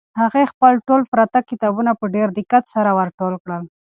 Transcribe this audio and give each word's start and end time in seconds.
هغې 0.21 0.43
خپل 0.51 0.73
ټول 0.87 1.01
پراته 1.11 1.39
کتابونه 1.49 1.91
په 1.99 2.05
ډېر 2.15 2.27
دقت 2.39 2.63
سره 2.73 2.89
ور 2.97 3.09
ټول 3.19 3.33
کړل. 3.43 3.63